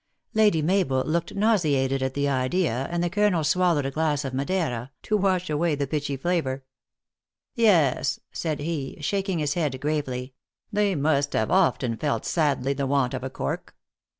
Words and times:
Lady 0.33 0.63
Mabel 0.63 1.03
looked 1.03 1.35
nauseated 1.35 2.01
at 2.01 2.15
the 2.15 2.27
idea, 2.27 2.87
and 2.89 3.03
the 3.03 3.09
colonel 3.11 3.43
swallowed 3.43 3.85
a 3.85 3.91
glass 3.91 4.25
of 4.25 4.33
Madeira, 4.33 4.89
to 5.03 5.15
wash 5.15 5.47
away 5.47 5.75
the 5.75 5.85
pitchy 5.85 6.17
flavor." 6.17 6.63
Yes," 7.53 8.19
said 8.31 8.61
he, 8.61 8.97
shaking 8.99 9.37
his 9.37 9.53
head 9.53 9.79
gravely," 9.79 10.33
they 10.73 10.95
must 10.95 11.33
have 11.33 11.51
often 11.51 11.97
felt 11.97 12.25
sadly 12.25 12.73
the 12.73 12.87
want 12.87 13.13
of 13.13 13.23
a 13.23 13.29
cork. 13.29 13.75